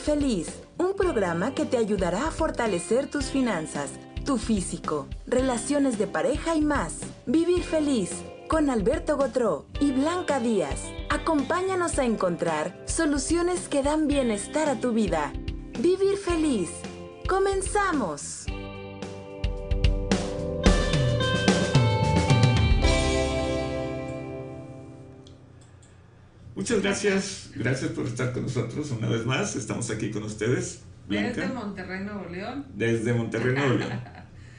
[0.00, 3.90] Feliz, un programa que te ayudará a fortalecer tus finanzas,
[4.24, 7.00] tu físico, relaciones de pareja y más.
[7.26, 8.10] Vivir Feliz
[8.48, 10.80] con Alberto Gotró y Blanca Díaz.
[11.10, 15.32] Acompáñanos a encontrar soluciones que dan bienestar a tu vida.
[15.78, 16.70] Vivir Feliz.
[17.28, 18.46] ¡Comenzamos!
[26.60, 29.56] Muchas gracias, gracias por estar con nosotros una vez más.
[29.56, 30.82] Estamos aquí con ustedes.
[31.08, 32.66] Desde Monterrey, Nuevo León.
[32.74, 33.98] Desde Monterrey, Nuevo León.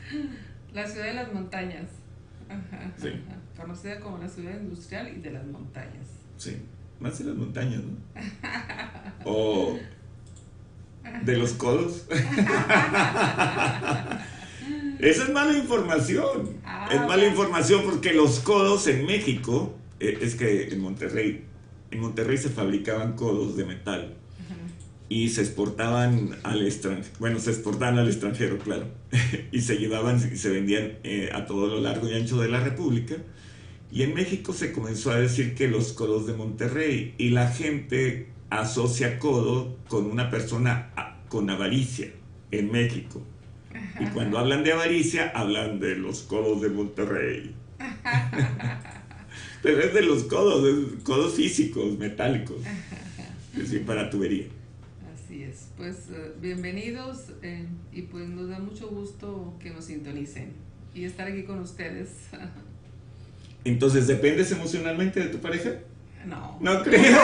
[0.74, 1.86] la ciudad de las montañas.
[3.00, 3.10] Sí.
[3.56, 6.08] Conocida como la ciudad industrial y de las montañas.
[6.38, 6.58] Sí,
[7.00, 7.96] más de las montañas, ¿no?
[9.26, 9.78] o
[11.24, 12.08] de los codos.
[14.98, 16.58] Esa es mala información.
[16.66, 21.51] Ah, es mala información porque los codos en México, eh, es que en Monterrey
[21.92, 24.18] en Monterrey se fabricaban codos de metal
[25.12, 28.86] y se exportaban al extranjero, bueno, se exportaban al extranjero, claro,
[29.52, 32.62] y se llevaban y se vendían eh, a todo lo largo y ancho de la
[32.62, 33.16] República.
[33.92, 38.30] Y en México se comenzó a decir que los codos de Monterrey y la gente
[38.50, 40.94] asocia codo con una persona
[41.28, 42.14] con avaricia
[42.52, 43.22] en México.
[44.00, 47.54] Y cuando hablan de avaricia, hablan de los codos de Monterrey.
[49.62, 52.58] Pero es de los codos, codos físicos, metálicos.
[53.58, 54.46] Es para tubería.
[55.14, 55.68] Así es.
[55.78, 60.54] Pues eh, bienvenidos eh, y pues nos da mucho gusto que nos sintonicen
[60.96, 62.10] y estar aquí con ustedes.
[63.64, 65.72] Entonces, ¿dependes emocionalmente de tu pareja?
[66.26, 66.58] No.
[66.60, 67.02] No creo.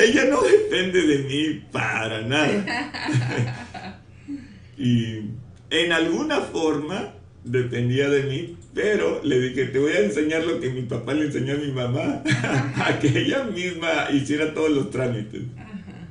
[0.00, 4.00] Ella no depende de mí para nada.
[4.78, 5.30] y
[5.70, 10.70] en alguna forma dependía de mí, pero le dije, te voy a enseñar lo que
[10.70, 12.22] mi papá le enseñó a mi mamá,
[12.76, 15.42] a que ella misma hiciera todos los trámites.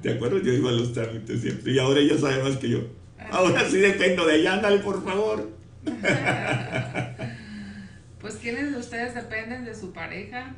[0.01, 0.43] ¿Te acuerdas?
[0.43, 2.87] Yo iba a los trámites siempre y ahora ella sabe más que yo.
[3.31, 5.49] Ahora sí dependo de ella, ándale por favor.
[8.21, 10.55] pues ¿quiénes de ustedes dependen de su pareja?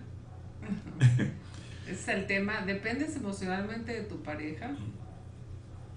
[1.87, 2.61] Ese es el tema.
[2.65, 4.75] ¿Dependes emocionalmente de tu pareja?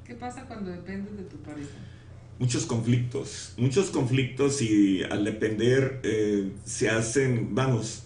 [0.04, 1.78] ¿Qué pasa cuando dependes de tu pareja?
[2.42, 8.02] Muchos conflictos, muchos conflictos y al depender eh, se hacen, vamos,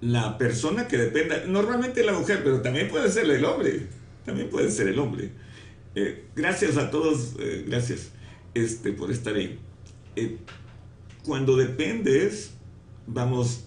[0.00, 3.88] la persona que dependa, normalmente la mujer, pero también puede ser el hombre,
[4.24, 5.30] también puede ser el hombre.
[5.96, 8.10] Eh, gracias a todos, eh, gracias
[8.54, 9.58] este, por estar ahí.
[11.24, 12.52] cuando dependes,
[13.08, 13.64] vamos,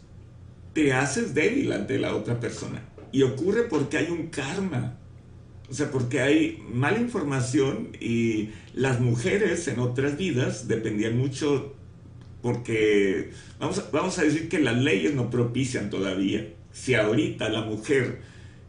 [0.71, 4.97] te haces débil ante la otra persona y ocurre porque hay un karma
[5.69, 11.73] o sea, porque hay mala información y las mujeres en otras vidas dependían mucho
[12.41, 16.47] porque, vamos a, vamos a decir que las leyes no propician todavía.
[16.71, 18.19] Si ahorita la mujer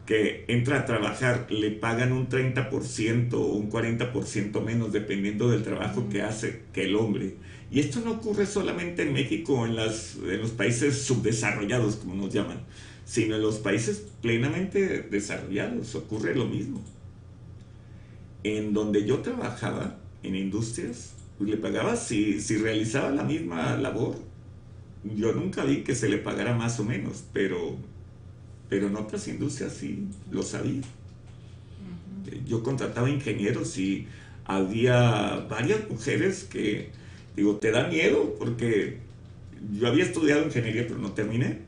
[0.07, 6.09] que entra a trabajar le pagan un 30% o un 40% menos dependiendo del trabajo
[6.09, 7.35] que hace que el hombre.
[7.69, 12.15] Y esto no ocurre solamente en México o en, las, en los países subdesarrollados, como
[12.15, 12.61] nos llaman
[13.07, 16.83] sino en los países plenamente desarrollados ocurre lo mismo.
[18.43, 24.17] En donde yo trabajaba, en industrias, pues le pagaba si, si realizaba la misma labor.
[25.15, 27.77] Yo nunca vi que se le pagara más o menos, pero,
[28.67, 30.81] pero en otras industrias sí lo sabía.
[32.45, 34.05] Yo contrataba ingenieros y
[34.43, 36.89] había varias mujeres que,
[37.37, 38.97] digo, te da miedo porque
[39.71, 41.66] yo había estudiado ingeniería pero no terminé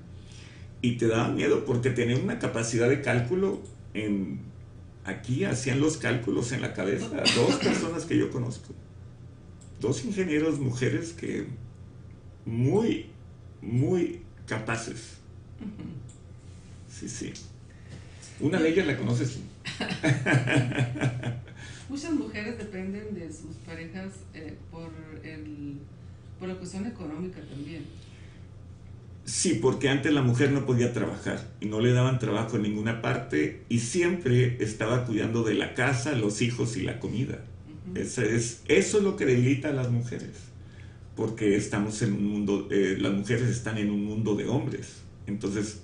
[0.81, 3.61] y te daba miedo porque tenían una capacidad de cálculo
[3.93, 4.39] en
[5.03, 8.73] aquí hacían los cálculos en la cabeza dos personas que yo conozco
[9.79, 11.47] dos ingenieros mujeres que
[12.45, 13.07] muy
[13.61, 15.17] muy capaces.
[16.89, 17.33] Sí sí.
[18.39, 19.39] Una de ellas la conoces.
[21.89, 24.91] Muchas mujeres dependen de sus parejas eh, por
[25.23, 25.79] el
[26.39, 27.85] por la cuestión económica también
[29.29, 32.99] Sí, porque antes la mujer no podía trabajar y no le daban trabajo en ninguna
[32.99, 37.45] parte y siempre estaba cuidando de la casa, los hijos y la comida.
[37.93, 40.31] eso, es, eso es lo que debilita a las mujeres,
[41.15, 45.03] porque estamos en un mundo, eh, las mujeres están en un mundo de hombres.
[45.27, 45.83] Entonces,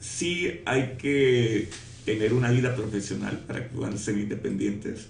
[0.00, 1.68] sí hay que
[2.06, 5.08] tener una vida profesional para que puedan ser independientes,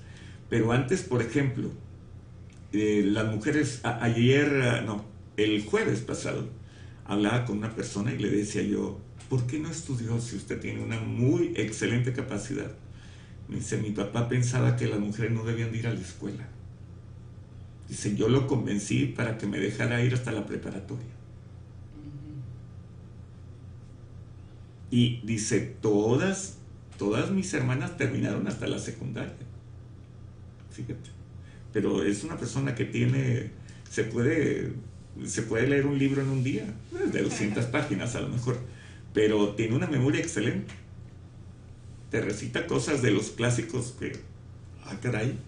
[0.50, 1.70] pero antes, por ejemplo,
[2.72, 5.04] eh, las mujeres, ayer, no,
[5.36, 6.58] el jueves pasado,
[7.08, 10.82] hablaba con una persona y le decía yo, ¿por qué no estudió si usted tiene
[10.82, 12.70] una muy excelente capacidad?
[13.48, 16.46] Me dice, mi papá pensaba que las mujeres no debían ir a la escuela.
[17.88, 21.08] Dice, yo lo convencí para que me dejara ir hasta la preparatoria.
[24.90, 26.58] Y dice, todas
[26.98, 29.32] todas mis hermanas terminaron hasta la secundaria.
[30.70, 31.10] Fíjate.
[31.72, 33.50] Pero es una persona que tiene,
[33.88, 34.72] se puede,
[35.24, 36.66] se puede leer un libro en un día,
[37.12, 38.58] de 200 páginas a lo mejor,
[39.12, 40.72] pero tiene una memoria excelente.
[42.10, 44.12] Te recita cosas de los clásicos que,
[44.84, 45.38] ah, caray.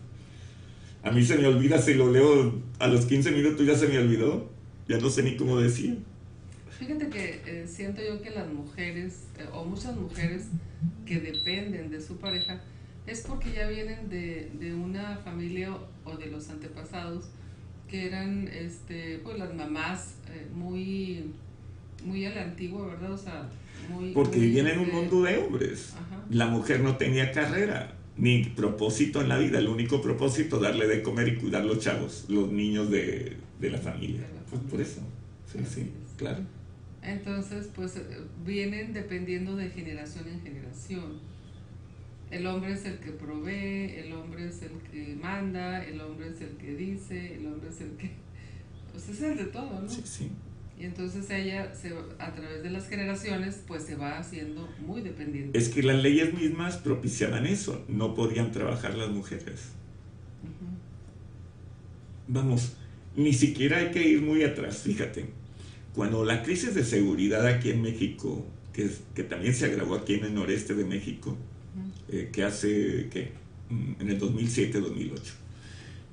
[1.02, 3.98] A mí se me olvida si lo leo a los 15 minutos, ya se me
[3.98, 4.50] olvidó.
[4.88, 5.98] Ya no sé ni cómo decir.
[6.78, 10.46] Fíjate que eh, siento yo que las mujeres, eh, o muchas mujeres
[11.06, 12.60] que dependen de su pareja,
[13.06, 17.26] es porque ya vienen de, de, una familia o de los antepasados
[17.90, 21.24] que eran este, pues las mamás eh, muy,
[22.04, 23.12] muy a la antigua, ¿verdad?
[23.12, 23.48] O sea,
[23.88, 24.12] muy...
[24.12, 25.94] Porque muy, vivían en un este, mundo de hombres.
[25.94, 26.24] Ajá.
[26.30, 29.58] La mujer no tenía carrera ni propósito en la vida.
[29.58, 33.78] El único propósito, darle de comer y cuidar los chavos, los niños de, de la
[33.78, 34.20] familia.
[34.20, 35.00] De la Pues por eso.
[35.50, 36.40] Sí, sí, claro.
[37.02, 38.02] Entonces, pues eh,
[38.44, 41.18] vienen dependiendo de generación en generación.
[42.30, 46.40] El hombre es el que provee, el hombre es el que manda, el hombre es
[46.40, 46.50] el
[47.08, 48.10] que dice, el hombre es el que...
[48.92, 49.88] Pues es el de todo, ¿no?
[49.88, 50.30] Sí, sí.
[50.78, 55.56] Y entonces ella, se, a través de las generaciones, pues se va haciendo muy dependiente.
[55.58, 57.84] Es que las leyes mismas propiciaban eso.
[57.88, 59.60] No podían trabajar las mujeres.
[62.28, 62.72] Vamos,
[63.16, 65.26] ni siquiera hay que ir muy atrás, fíjate.
[65.94, 70.14] Cuando la crisis de seguridad aquí en México, que, es- que también se agravó aquí
[70.14, 71.36] en el noreste de México,
[72.08, 73.32] eh, que hace, ¿qué?
[73.68, 75.32] Mm, En el 2007-2008.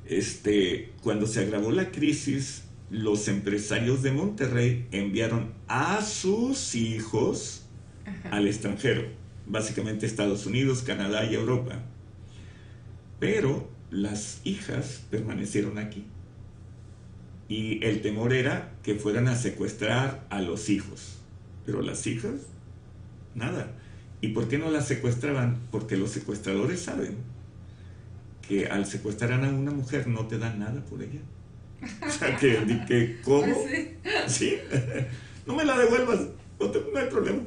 [0.10, 7.64] Este, cuando se agravó la crisis, los empresarios de Monterrey enviaron a sus hijos
[8.32, 9.04] al extranjero,
[9.46, 11.84] básicamente Estados Unidos, Canadá y Europa.
[13.20, 16.06] Pero las hijas permanecieron aquí.
[17.50, 21.18] Y el temor era que fueran a secuestrar a los hijos.
[21.66, 22.36] Pero las hijas,
[23.36, 23.72] nada.
[24.22, 25.58] ¿Y por qué no las secuestraban?
[25.72, 27.18] Porque los secuestradores saben
[28.48, 31.20] que al secuestrar a una mujer no te dan nada por ella.
[32.06, 32.58] O sea, que,
[32.88, 33.42] que ¿cómo?
[33.54, 33.70] Pues
[34.28, 34.28] sí.
[34.28, 34.58] Sí,
[35.46, 36.22] no me la devuelvas,
[36.60, 37.42] no, te- no hay problema.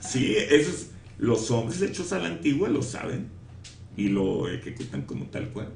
[0.00, 0.88] Sí, esos,
[1.18, 3.26] los hombres hechos a la antigua lo saben
[3.96, 5.68] y lo ejecutan como tal cual.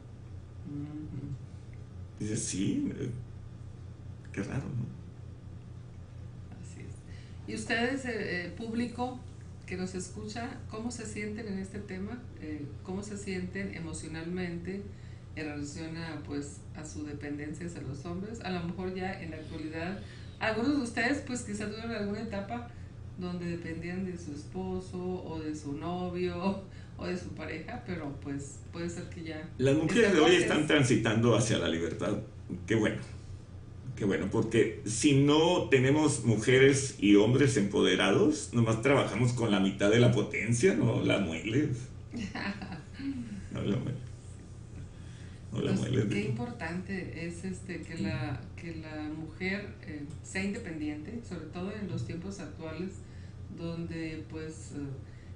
[2.18, 3.10] Dices, sí, eh,
[4.32, 4.86] qué raro, ¿no?
[6.62, 6.94] Así es.
[7.52, 9.20] ¿Y ustedes, eh, eh, público
[9.66, 12.22] que nos escucha, cómo se sienten en este tema?
[12.40, 14.82] Eh, ¿Cómo se sienten emocionalmente
[15.34, 18.40] en relación a, pues, a su dependencia hacia los hombres?
[18.42, 19.98] A lo mejor ya en la actualidad,
[20.38, 22.68] algunos de ustedes pues quizás tuvieron alguna etapa
[23.18, 26.62] donde dependían de su esposo o de su novio
[26.98, 29.48] o de su pareja, pero pues puede ser que ya...
[29.58, 32.18] Las mujeres de hoy están transitando hacia la libertad.
[32.66, 33.15] Qué bueno.
[33.96, 39.90] Qué bueno, porque si no tenemos mujeres y hombres empoderados, nomás trabajamos con la mitad
[39.90, 41.70] de la potencia, no la mueles.
[43.52, 44.00] No la mueles.
[45.50, 46.04] No la Pues, mueles.
[46.06, 51.88] qué importante es este que la que la mujer eh, sea independiente, sobre todo en
[51.88, 52.90] los tiempos actuales,
[53.56, 54.80] donde pues eh,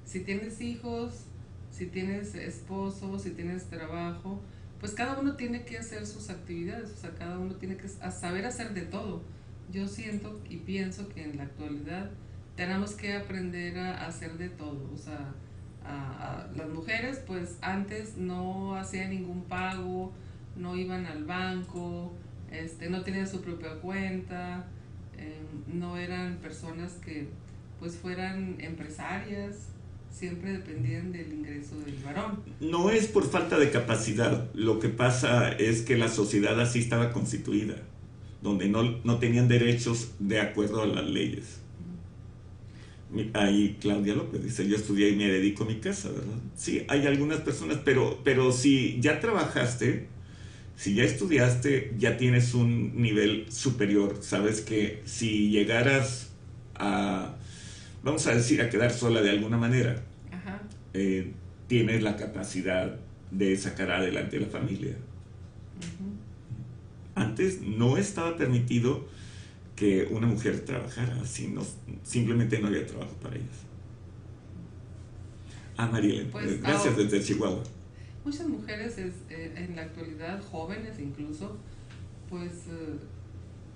[0.05, 1.25] si tienes hijos,
[1.71, 4.43] si tienes esposo, si tienes trabajo,
[4.81, 8.47] pues cada uno tiene que hacer sus actividades, o sea, cada uno tiene que saber
[8.47, 9.23] hacer de todo.
[9.71, 12.11] Yo siento y pienso que en la actualidad
[12.57, 15.33] tenemos que aprender a hacer de todo, o sea,
[15.85, 20.13] a- las mujeres pues antes no hacían ningún pago,
[20.57, 22.13] no iban al banco,
[22.51, 24.67] este, no tenían su propia cuenta,
[25.17, 27.29] eh, no eran personas que
[27.79, 29.69] pues fueran empresarias,
[30.11, 32.43] siempre dependían del ingreso del varón.
[32.61, 37.13] No es por falta de capacidad, lo que pasa es que la sociedad así estaba
[37.13, 37.77] constituida,
[38.43, 41.61] donde no, no tenían derechos de acuerdo a las leyes.
[43.33, 46.39] Ahí Claudia López dice, yo estudié y me dedico a mi casa, ¿verdad?
[46.55, 50.07] Sí, hay algunas personas, pero, pero si ya trabajaste,
[50.77, 56.31] si ya estudiaste, ya tienes un nivel superior, sabes que si llegaras
[56.77, 57.35] a,
[58.03, 60.03] vamos a decir, a quedar sola de alguna manera,
[60.33, 60.61] Ajá.
[60.95, 61.33] eh,
[61.67, 62.97] tienes la capacidad
[63.31, 64.97] de sacar adelante la familia.
[67.15, 69.07] Antes no estaba permitido
[69.77, 71.63] que una mujer trabajara, sino,
[72.03, 73.49] simplemente no había trabajo para ellas.
[75.77, 77.63] Ah, Mariela, Pues, eh, gracias desde Chihuahua.
[78.25, 81.57] Muchas mujeres es, eh, en la actualidad, jóvenes incluso,
[82.29, 82.99] pues eh,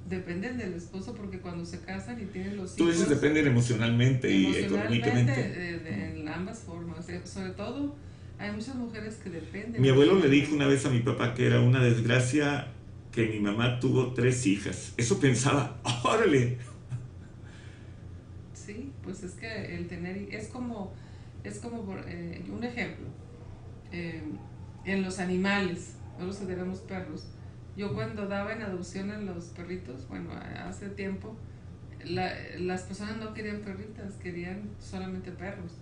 [0.09, 2.95] dependen del esposo porque cuando se casan y tienen los Tú hijos...
[2.97, 5.41] dices dependen emocionalmente y emocionalmente, económicamente.
[5.75, 7.09] eh, de- en ambas formas.
[7.09, 7.95] eh, sobre todo,
[8.39, 9.81] hay muchas mujeres que dependen.
[9.81, 12.69] Mi abuelo le dijo una vez a mi papá que era una desgracia
[13.13, 14.93] que mi mamá tuvo tres hijas.
[14.97, 16.59] Eso pensaba, órale.
[18.53, 20.17] Sí, pues es que el tener...
[20.35, 20.93] Es como
[21.45, 23.07] Es como eh, un ejemplo.
[23.93, 24.23] Eh,
[24.85, 27.27] en los animales, nosotros tenemos perros.
[27.77, 30.31] Yo cuando daba en adopción a los perritos, bueno,
[30.65, 31.37] hace tiempo,
[32.05, 35.73] las personas no querían perritas, querían solamente perros.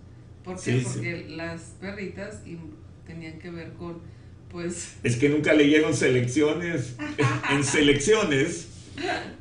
[0.43, 0.81] ¿Por qué?
[0.83, 2.41] Porque las perritas
[3.05, 3.99] tenían que ver con,
[4.49, 4.97] pues...
[5.03, 6.95] Es que nunca leyeron selecciones.
[7.51, 8.69] en selecciones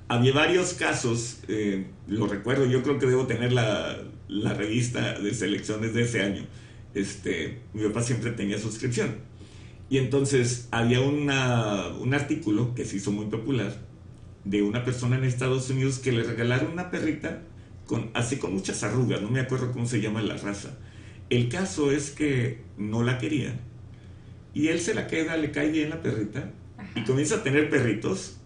[0.08, 5.34] había varios casos, eh, lo recuerdo, yo creo que debo tener la, la revista de
[5.34, 6.46] selecciones de ese año.
[6.94, 9.16] Este, mi papá siempre tenía suscripción.
[9.92, 13.76] Y entonces había una, un artículo que se hizo muy popular
[14.42, 17.42] de una persona en Estados Unidos que le regalaron una perrita
[17.84, 20.78] con, así con muchas arrugas, no me acuerdo cómo se llama la raza.
[21.28, 23.60] El caso es que no la quería.
[24.54, 26.50] Y él se la queda, le cae bien la perrita
[26.94, 28.38] y comienza a tener perritos.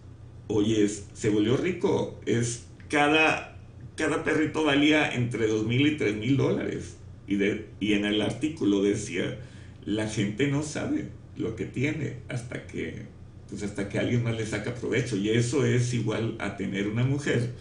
[0.48, 2.18] Oye, se volvió rico.
[2.26, 3.56] Es cada,
[3.94, 6.96] cada perrito valía entre dos mil y tres mil dólares.
[7.28, 9.38] Y, de, y en el artículo decía,
[9.84, 13.16] la gente no sabe lo que tiene hasta que
[13.48, 15.16] pues hasta que alguien más le saca provecho.
[15.16, 17.52] Y eso es igual a tener una mujer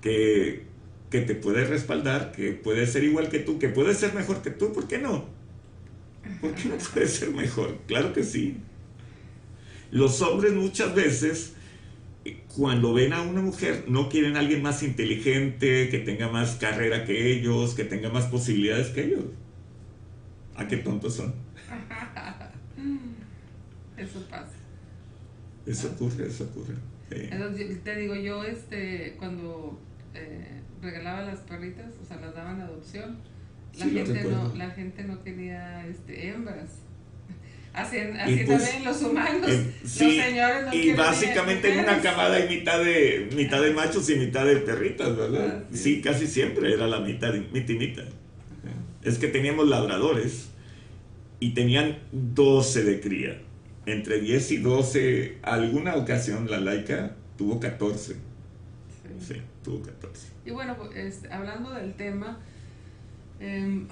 [0.00, 0.64] que,
[1.10, 4.50] que te puede respaldar, que puede ser igual que tú, que puede ser mejor que
[4.50, 5.26] tú, ¿por qué no?
[6.40, 7.78] ¿Por qué no puede ser mejor?
[7.86, 8.58] Claro que sí.
[9.90, 11.54] Los hombres muchas veces,
[12.54, 17.04] cuando ven a una mujer, no quieren a alguien más inteligente, que tenga más carrera
[17.04, 19.24] que ellos, que tenga más posibilidades que ellos.
[20.54, 21.34] ¿A qué tontos son?
[23.96, 24.52] Eso pasa.
[25.66, 26.74] Eso ocurre, eso ocurre.
[27.10, 29.80] Entonces, te digo, yo este, cuando
[30.14, 33.18] eh, regalaba las perritas, o sea, las daban adopción,
[33.78, 36.70] la, gente, no, la gente no quería este, hembras.
[37.72, 39.50] Así, así pues, también los humanos,
[39.82, 44.16] los señores no Y básicamente en una camada hay mitad de, mitad de machos y
[44.16, 45.64] mitad de perritas, ¿verdad?
[45.72, 48.04] Sí, casi siempre era la mitad, mitad y mitad.
[49.02, 50.50] Es que teníamos labradores
[51.40, 53.38] y tenían 12 de cría
[53.86, 58.16] entre 10 y 12, alguna ocasión la laica tuvo 14.
[59.20, 60.28] Sí, tuvo 14.
[60.46, 62.38] Y bueno, pues, hablando del tema,
[63.40, 63.88] em,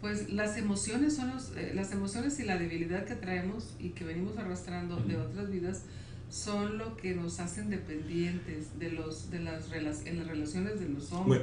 [0.00, 4.38] pues las emociones son eh, las emociones y la debilidad que traemos y que venimos
[4.38, 5.84] arrastrando de otras vidas
[6.28, 11.12] son lo que nos hacen dependientes de los de las en las relaciones de los
[11.12, 11.42] hombres.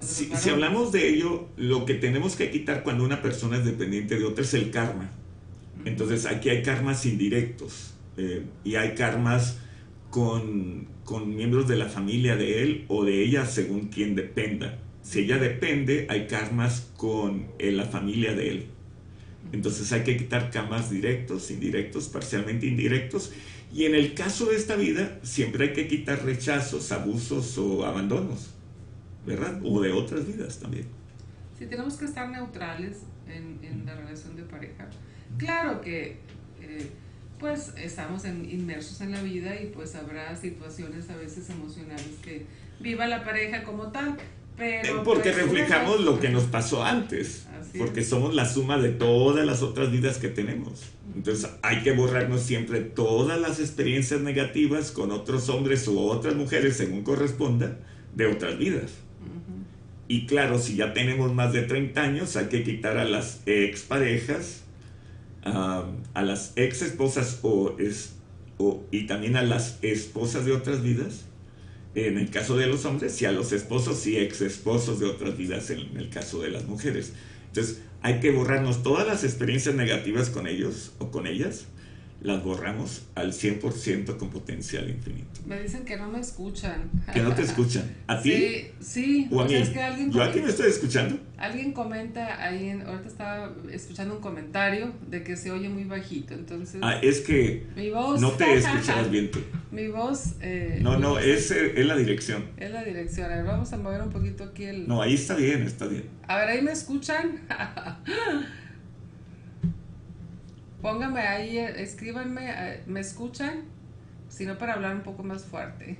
[0.00, 4.18] si, si, hablamos de ello, lo que tenemos que quitar cuando una persona es dependiente
[4.18, 5.10] de otra es el karma.
[5.84, 9.58] Entonces aquí hay karmas indirectos eh, y hay karmas
[10.10, 14.78] con, con, miembros de la familia de él o de ella según quien dependa.
[15.02, 18.66] Si ella depende, hay karmas con eh, la familia de él.
[19.52, 23.32] Entonces hay que quitar karmas directos, indirectos, parcialmente indirectos.
[23.72, 28.50] Y en el caso de esta vida, siempre hay que quitar rechazos, abusos o abandonos,
[29.26, 29.60] ¿verdad?
[29.62, 30.86] O de otras vidas también.
[31.58, 34.88] Sí, tenemos que estar neutrales en, en la relación de pareja
[35.36, 36.16] Claro que
[36.60, 36.90] eh,
[37.38, 42.46] pues estamos inmersos en la vida y pues habrá situaciones a veces emocionales que
[42.80, 44.16] viva la pareja como tal.
[44.56, 47.46] Pero porque pues, reflejamos lo que nos pasó antes,
[47.78, 50.82] porque somos la suma de todas las otras vidas que tenemos.
[51.14, 56.76] Entonces hay que borrarnos siempre todas las experiencias negativas con otros hombres u otras mujeres,
[56.76, 57.78] según corresponda,
[58.16, 58.90] de otras vidas.
[60.08, 64.64] Y claro, si ya tenemos más de 30 años, hay que quitar a las exparejas,
[65.48, 68.14] a las ex esposas o es,
[68.58, 71.24] o, y también a las esposas de otras vidas,
[71.94, 75.36] en el caso de los hombres, y a los esposos y ex esposos de otras
[75.36, 77.12] vidas en el caso de las mujeres.
[77.48, 81.66] Entonces, hay que borrarnos todas las experiencias negativas con ellos o con ellas
[82.20, 85.40] las borramos al 100% con potencial infinito.
[85.46, 86.90] Me dicen que no me escuchan.
[87.12, 87.84] Que no te escuchan.
[88.08, 88.32] ¿A ti?
[88.32, 89.28] Sí, sí.
[89.30, 89.54] ¿O a mí?
[90.10, 91.18] ¿Yo aquí me estoy escuchando?
[91.36, 96.80] Alguien comenta ahí, ahorita estaba escuchando un comentario de que se oye muy bajito, entonces...
[96.82, 99.38] Ah, es que mi voz, no te escuchabas bien tú.
[99.70, 100.34] Mi voz...
[100.40, 102.46] Eh, no, no, es, es la dirección.
[102.56, 103.30] Es la dirección.
[103.30, 104.88] A ver, vamos a mover un poquito aquí el...
[104.88, 106.04] No, ahí está bien, está bien.
[106.26, 107.42] A ver, ahí me escuchan.
[110.82, 113.64] Pónganme ahí, escríbanme, eh, ¿me escuchan?
[114.28, 115.98] Si no, para hablar un poco más fuerte.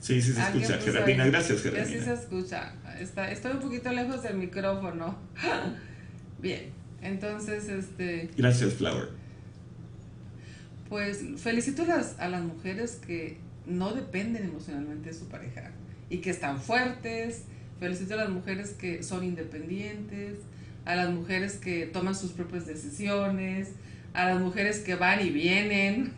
[0.00, 1.98] Sí, sí se escucha, Gerardina, gracias Gerardina.
[1.98, 5.16] Sí se escucha, Está, estoy un poquito lejos del micrófono.
[6.40, 6.70] Bien,
[7.00, 8.30] entonces, este...
[8.36, 9.08] Gracias, Flower.
[10.88, 15.70] Pues felicito a las, a las mujeres que no dependen emocionalmente de su pareja
[16.10, 17.44] y que están fuertes.
[17.78, 20.38] Felicito a las mujeres que son independientes,
[20.84, 23.68] a las mujeres que toman sus propias decisiones,
[24.18, 26.12] a las mujeres que van y vienen.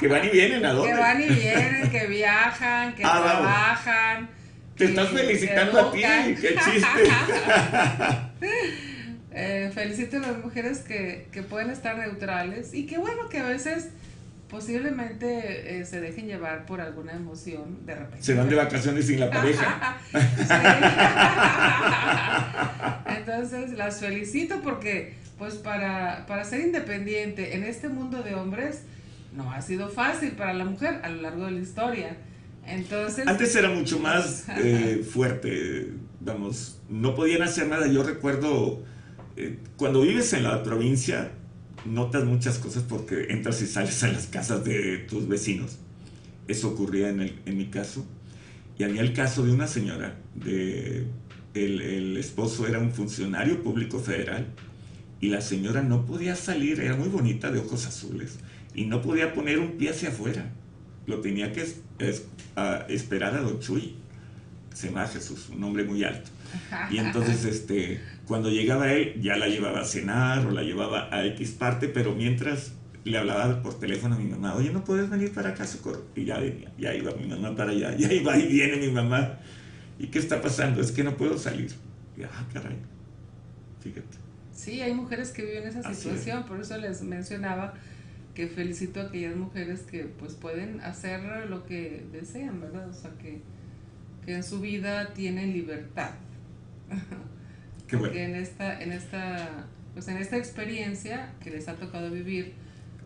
[0.00, 0.92] ¿Que van y vienen a dónde?
[0.92, 4.30] Que van y vienen, que viajan, que ah, trabajan.
[4.76, 7.04] Te estás felicitando a ti, qué chiste.
[9.40, 13.44] Eh, felicito a las mujeres que, que pueden estar neutrales y que bueno que a
[13.44, 13.90] veces
[14.48, 18.24] posiblemente eh, se dejen llevar por alguna emoción de repente.
[18.24, 19.98] Se van de vacaciones sin la pareja.
[23.16, 28.82] Entonces las felicito porque pues para, para ser independiente en este mundo de hombres
[29.34, 32.16] no ha sido fácil para la mujer a lo largo de la historia.
[32.66, 33.26] Entonces...
[33.26, 37.86] Antes era mucho más eh, fuerte, vamos, no podían hacer nada.
[37.86, 38.82] Yo recuerdo,
[39.36, 41.30] eh, cuando vives en la provincia,
[41.84, 45.78] notas muchas cosas porque entras y sales a las casas de tus vecinos.
[46.48, 48.06] Eso ocurría en, el, en mi caso.
[48.78, 51.06] Y había el caso de una señora, de,
[51.54, 54.46] el, el esposo era un funcionario público federal
[55.20, 58.38] y la señora no podía salir, era muy bonita, de ojos azules,
[58.74, 60.50] y no podía poner un pie hacia afuera.
[61.06, 61.66] Lo tenía que
[62.88, 63.96] esperar a Don Chuy,
[64.74, 66.30] se llama Jesús, un hombre muy alto.
[66.90, 71.24] Y entonces, este, cuando llegaba él, ya la llevaba a cenar o la llevaba a
[71.26, 72.72] X parte, pero mientras
[73.04, 76.04] le hablaba por teléfono a mi mamá, oye, ¿no puedes venir para acá, socorro?
[76.14, 79.38] Y ya venía, ya iba mi mamá para allá, ya iba y viene mi mamá.
[79.98, 80.80] ¿Y qué está pasando?
[80.80, 81.72] Es que no puedo salir.
[82.16, 82.76] Y, ah, caray,
[83.80, 84.27] fíjate.
[84.58, 87.74] Sí, hay mujeres que viven esa situación, por eso les mencionaba
[88.34, 92.88] que felicito a aquellas mujeres que pues pueden hacer lo que desean, ¿verdad?
[92.88, 93.40] O sea, que,
[94.26, 96.10] que en su vida tienen libertad.
[97.86, 98.08] Qué bueno.
[98.08, 102.54] Porque en esta, en esta, pues en esta experiencia que les ha tocado vivir,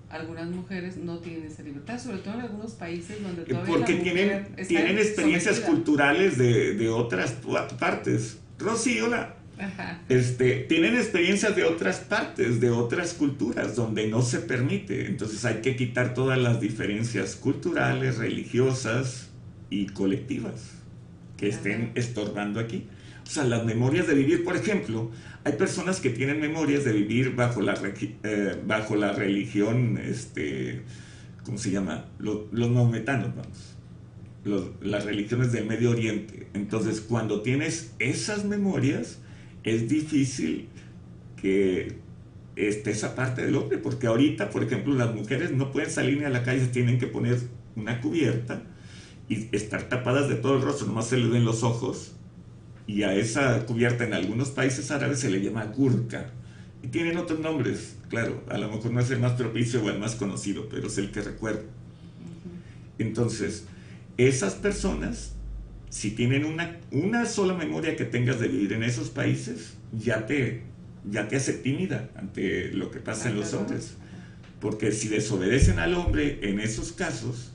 [0.09, 4.02] algunas mujeres no tienen esa libertad, sobre todo en algunos países donde todavía Porque la
[4.02, 5.75] tienen, tienen experiencias sometida.
[5.76, 7.37] culturales de, de otras
[7.78, 8.38] partes.
[8.59, 9.37] Rosy, hola.
[9.59, 10.00] Ajá.
[10.09, 15.06] Este, tienen experiencias de otras partes, de otras culturas, donde no se permite.
[15.06, 19.30] Entonces hay que quitar todas las diferencias culturales, religiosas
[19.71, 20.73] y colectivas
[21.37, 21.92] que estén Ajá.
[21.97, 22.87] estorbando aquí.
[23.25, 25.11] O sea, las memorias de vivir, por ejemplo,
[25.44, 27.74] hay personas que tienen memorias de vivir bajo la,
[28.24, 30.83] eh, bajo la religión, este,
[31.44, 32.07] ¿cómo se llama?
[32.18, 33.74] Los, los maometanos, vamos.
[34.44, 36.48] Los- las religiones del Medio Oriente.
[36.55, 39.18] Entonces, cuando tienes esas memorias,
[39.64, 40.68] es difícil
[41.40, 41.96] que
[42.57, 46.25] esté esa parte del hombre, porque ahorita, por ejemplo, las mujeres no pueden salir ni
[46.25, 47.38] a la calle, tienen que poner
[47.77, 48.62] una cubierta
[49.29, 52.12] y estar tapadas de todo el rostro, nomás se les ven los ojos.
[52.87, 56.31] Y a esa cubierta en algunos países árabes se le llama gurka.
[56.83, 60.01] Y tienen otros nombres, claro, a lo mejor no es el más propicio o el
[60.01, 61.62] más conocido, pero es el que recuerdo.
[62.98, 63.66] Entonces,
[64.16, 65.35] esas personas,
[65.92, 70.62] si tienen una, una sola memoria que tengas de vivir en esos países, ya te,
[71.05, 73.96] ya te hace tímida ante lo que pasa en los hombres.
[74.59, 77.52] Porque si desobedecen al hombre en esos casos,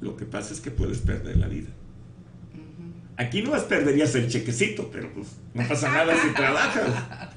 [0.00, 1.68] lo que pasa es que puedes perder la vida.
[3.18, 7.30] Aquí no perderías el chequecito, pero pues no pasa nada si trabajas.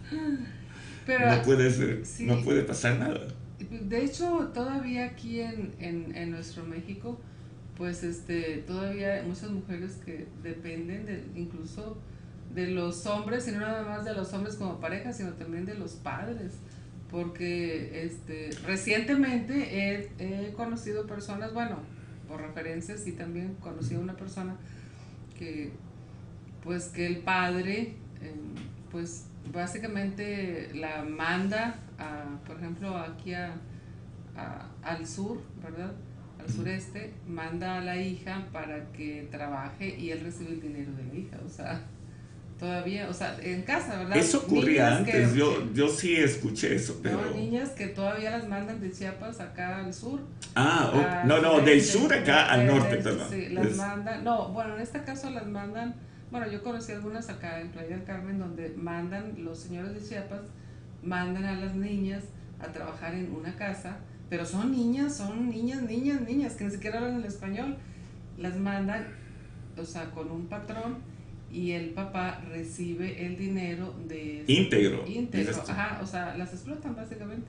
[1.05, 2.23] Pero No puede, ser- sí.
[2.25, 3.27] no puede pasar nada.
[3.59, 7.19] De hecho, todavía aquí en, en, en nuestro México,
[7.77, 11.97] pues este, todavía hay muchas mujeres que dependen de, incluso
[12.53, 15.75] de los hombres, y no nada más de los hombres como pareja, sino también de
[15.75, 16.53] los padres.
[17.11, 21.77] Porque este, recientemente he, conocido personas, bueno,
[22.27, 24.55] por referencias, y también conocí a una persona
[25.37, 25.71] que,
[26.63, 28.33] pues que el padre, eh,
[28.91, 33.55] pues básicamente la manda, a, por ejemplo, aquí a-
[34.83, 35.93] al sur, ¿verdad?
[36.39, 41.03] Al sureste, manda a la hija para que trabaje y él recibe el dinero de
[41.03, 41.81] la hija, o sea,
[42.59, 44.17] todavía, o sea, en casa, ¿verdad?
[44.17, 47.21] Eso ocurría Niñas que- antes, yo, yo sí escuché eso, pero...
[47.21, 50.21] No, niñas que todavía las mandan de Chiapas acá al sur.
[50.55, 53.27] Ah, al no, no, del sur acá al norte, perdón.
[53.29, 55.95] Sí, las Es- mandan, no, bueno, en este caso las mandan,
[56.31, 60.41] bueno, yo conocí algunas acá en Playa del Carmen donde mandan, los señores de Chiapas,
[61.03, 62.23] mandan a las niñas
[62.59, 63.97] a trabajar en una casa,
[64.29, 67.75] pero son niñas, son niñas, niñas, niñas, que ni siquiera hablan el español,
[68.37, 69.07] las mandan,
[69.77, 70.97] o sea, con un patrón
[71.51, 74.43] y el papá recibe el dinero de...
[74.47, 77.47] Íntegro, Íntegro, ajá, o sea, las explotan básicamente.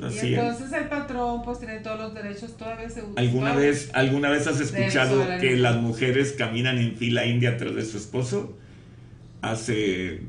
[0.00, 0.38] Así y es.
[0.38, 4.46] entonces el patrón pues tiene todos los derechos, todavía se ¿Alguna todavía- vez, ¿Alguna vez
[4.46, 8.54] has escuchado que las mujeres caminan en fila india tras de su esposo?
[9.42, 10.20] Hace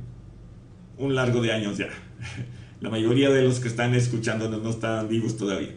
[0.98, 1.90] un largo de años ya.
[2.82, 5.76] La mayoría de los que están escuchándonos no estaban vivos todavía.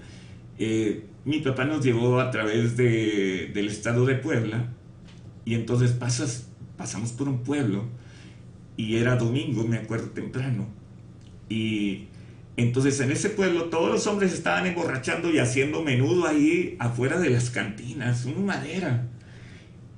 [0.58, 4.68] Eh, mi papá nos llevó a través de- del estado de Puebla
[5.44, 5.92] y entonces
[6.76, 7.84] pasamos por un pueblo
[8.76, 10.66] y era domingo, me acuerdo temprano.
[11.48, 12.06] Y
[12.56, 17.30] entonces en ese pueblo todos los hombres estaban emborrachando y haciendo menudo ahí afuera de
[17.30, 19.08] las cantinas, una madera.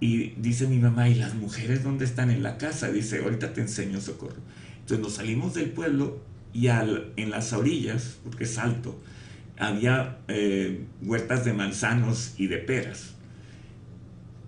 [0.00, 2.90] Y dice mi mamá, ¿y las mujeres dónde están en la casa?
[2.90, 4.36] Dice, ahorita te enseño socorro.
[4.80, 6.18] Entonces nos salimos del pueblo
[6.52, 9.00] y al, en las orillas, porque es alto,
[9.58, 13.14] había eh, huertas de manzanos y de peras.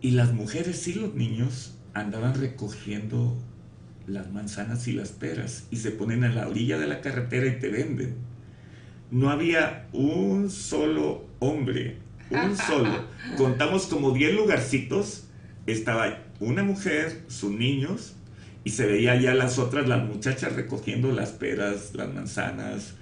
[0.00, 3.36] Y las mujeres y los niños andaban recogiendo
[4.06, 7.58] las manzanas y las peras y se ponen a la orilla de la carretera y
[7.58, 8.14] te venden.
[9.10, 11.98] No había un solo hombre,
[12.30, 13.04] un solo.
[13.36, 15.24] Contamos como 10 lugarcitos.
[15.66, 18.14] Estaba una mujer, sus niños,
[18.64, 22.94] y se veía ya las otras, las muchachas recogiendo las peras, las manzanas.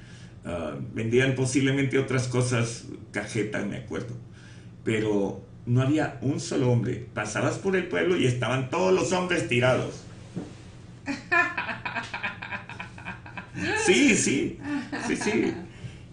[0.45, 4.15] Ah, vendían posiblemente otras cosas, cajeta, me acuerdo.
[4.85, 7.07] Pero no había un solo hombre.
[7.15, 10.03] Pasabas por el pueblo y estaban todos los hombres tirados.
[13.87, 14.59] Sí, sí,
[15.07, 15.55] sí, sí.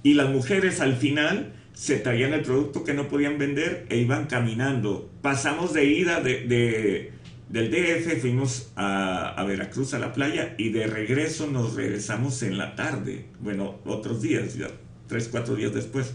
[0.04, 4.28] Y las mujeres al final se traían el producto que no podían vender e iban
[4.28, 5.10] caminando.
[5.22, 7.12] Pasamos de ida de,
[7.52, 12.58] del DF, fuimos a, a, Veracruz a la playa y de regreso nos regresamos en
[12.58, 13.26] la tarde.
[13.42, 14.68] Bueno, otros días, ya
[15.08, 16.14] tres, cuatro días después.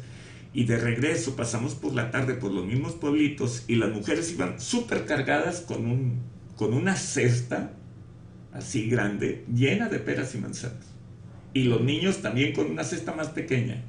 [0.55, 4.59] Y de regreso pasamos por la tarde por los mismos pueblitos y las mujeres iban
[4.59, 6.23] súper cargadas con, un,
[6.57, 7.73] con una cesta
[8.55, 10.87] así grande, llena de peras y manzanas.
[11.53, 13.85] Y los niños también con una cesta más pequeña.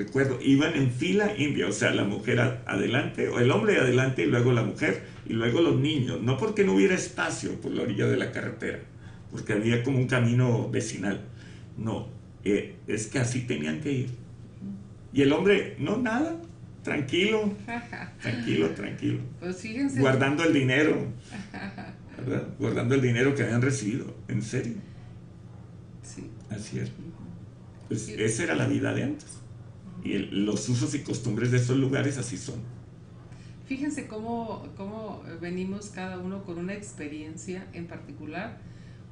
[0.00, 4.28] Recuerdo, iban en fila india, o sea, la mujer adelante, o el hombre adelante y
[4.28, 6.22] luego la mujer, y luego los niños.
[6.22, 8.78] No porque no hubiera espacio por la orilla de la carretera,
[9.30, 11.20] porque había como un camino vecinal.
[11.76, 12.08] No,
[12.44, 14.10] eh, es que así tenían que ir.
[15.12, 16.34] Y el hombre, no, nada,
[16.82, 17.52] tranquilo,
[18.22, 19.20] tranquilo, tranquilo.
[19.38, 20.00] Pues fíjense.
[20.00, 20.96] Guardando el dinero,
[22.16, 22.48] ¿verdad?
[22.58, 24.76] Guardando el dinero que habían recibido, en serio.
[26.02, 26.30] Sí.
[26.48, 26.90] Así es.
[27.88, 29.39] Pues esa era la vida de antes.
[30.04, 32.56] Y el, los usos y costumbres de esos lugares así son.
[33.66, 38.58] Fíjense cómo, cómo venimos cada uno con una experiencia en particular.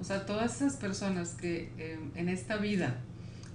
[0.00, 2.98] O sea, todas esas personas que eh, en esta vida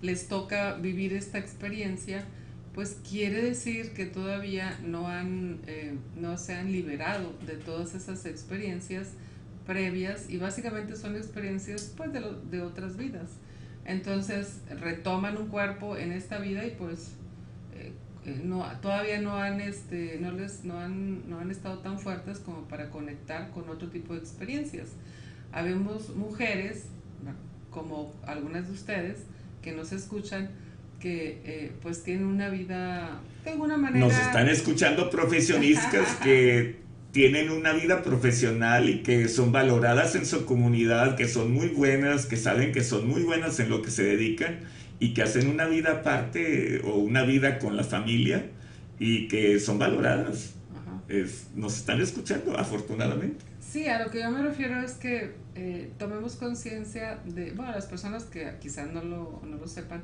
[0.01, 2.25] les toca vivir esta experiencia,
[2.73, 8.25] pues quiere decir que todavía no, han, eh, no se han liberado de todas esas
[8.25, 9.09] experiencias
[9.65, 13.29] previas y básicamente son experiencias pues de, lo, de otras vidas.
[13.85, 17.11] Entonces retoman un cuerpo en esta vida y pues
[18.43, 22.67] no, todavía no han, este, no, les, no, han, no han estado tan fuertes como
[22.67, 24.89] para conectar con otro tipo de experiencias.
[25.51, 26.85] Habemos mujeres,
[27.69, 29.23] como algunas de ustedes,
[29.61, 30.49] que nos escuchan,
[30.99, 34.05] que eh, pues tienen una vida de alguna manera...
[34.05, 36.81] Nos están escuchando profesionistas que
[37.11, 42.25] tienen una vida profesional y que son valoradas en su comunidad, que son muy buenas,
[42.25, 44.61] que saben que son muy buenas en lo que se dedican
[45.03, 48.45] y que hacen una vida aparte o una vida con la familia
[48.99, 50.53] y que son valoradas.
[51.09, 53.43] Es, nos están escuchando, afortunadamente.
[53.59, 57.85] Sí, a lo que yo me refiero es que eh, tomemos conciencia de, bueno, las
[57.87, 60.01] personas que quizás no lo, no lo sepan,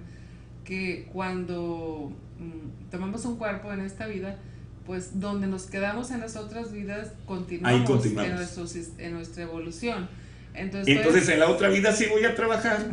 [0.66, 4.38] que cuando mm, tomamos un cuerpo en esta vida,
[4.86, 8.32] pues donde nos quedamos en las otras vidas, continuamos, continuamos.
[8.32, 8.66] En, nuestro,
[8.98, 10.10] en, nuestra evolución.
[10.54, 12.86] Entonces, Entonces pues, en la otra vida sí voy a trabajar.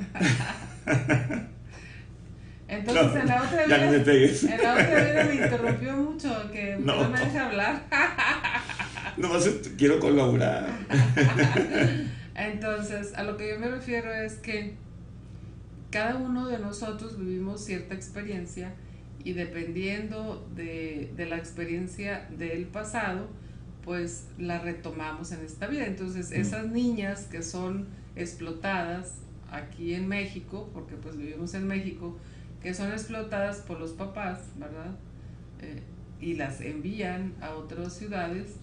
[2.68, 7.02] Entonces no, en la otra vida, en la otra vida me interrumpió mucho que no,
[7.02, 7.84] no me deja hablar.
[9.16, 9.48] no más
[9.78, 10.68] quiero colaborar.
[12.34, 14.74] Entonces, a lo que yo me refiero es que
[15.90, 18.74] cada uno de nosotros vivimos cierta experiencia
[19.24, 23.28] y dependiendo de, de la experiencia del pasado,
[23.84, 25.86] pues la retomamos en esta vida.
[25.86, 29.14] Entonces, esas niñas que son explotadas
[29.50, 32.18] aquí en México, porque pues vivimos en México,
[32.62, 34.94] que son explotadas por los papás, ¿verdad?
[35.60, 35.82] Eh,
[36.20, 38.56] y las envían a otras ciudades,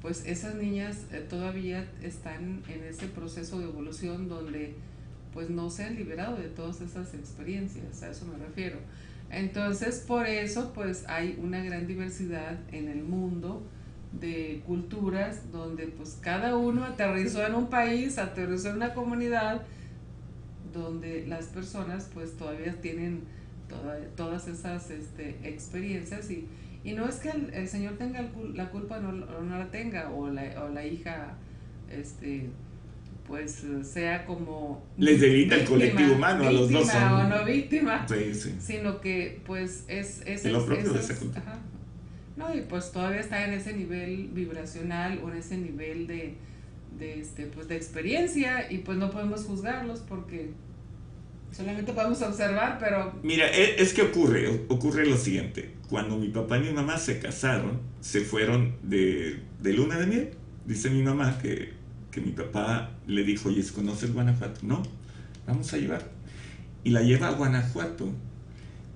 [0.00, 4.74] pues esas niñas eh, todavía están en ese proceso de evolución donde
[5.32, 8.76] pues no se han liberado de todas esas experiencias, a eso me refiero.
[9.30, 13.62] Entonces, por eso pues hay una gran diversidad en el mundo
[14.12, 19.62] de culturas donde pues cada uno aterrizó en un país, aterrizó en una comunidad
[20.72, 23.22] donde las personas pues todavía tienen
[24.16, 26.46] todas esas este, experiencias y,
[26.84, 30.28] y no es que el, Señor tenga la culpa o no, no, la tenga o
[30.28, 31.34] la, o la hija
[31.90, 32.50] este
[33.26, 38.06] pues sea como les delita el colectivo humano a los dos son o no víctima
[38.08, 38.56] sí, sí.
[38.58, 41.58] sino que pues es, es, es lo propio de esa cultura
[42.36, 46.34] no y pues todavía está en ese nivel vibracional o en ese nivel de,
[46.98, 50.50] de este pues de experiencia y pues no podemos juzgarlos porque
[51.52, 53.12] Solamente podemos observar, pero...
[53.22, 55.74] Mira, e, es que ocurre, ocurre lo siguiente.
[55.88, 60.30] Cuando mi papá y mi mamá se casaron, se fueron de, de luna de miel.
[60.64, 61.74] Dice mi mamá que,
[62.10, 64.60] que mi papá le dijo, oye, ¿conoces Guanajuato?
[64.62, 64.82] No,
[65.46, 66.10] vamos a llevar.
[66.84, 68.08] y la lleva a Guanajuato.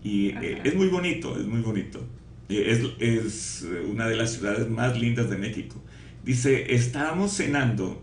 [0.03, 2.01] Y eh, es muy bonito, es muy bonito.
[2.49, 5.83] Eh, es, una de las ciudades más lindas de México.
[6.27, 8.03] Dice, estábamos cenando